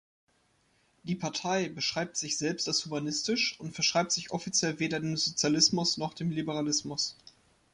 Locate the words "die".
1.03-1.13